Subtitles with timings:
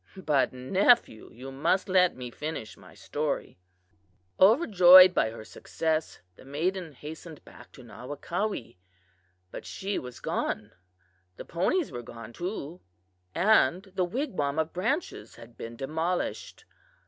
[0.17, 3.59] But, nephew, you must let me finish my story.
[4.39, 8.77] "Overjoyed by her success, the maiden hastened back to Nawakawee,
[9.51, 10.71] but she was gone!
[11.37, 12.81] The ponies were gone, too,
[13.35, 16.65] and the wigwam of branches had been demolished.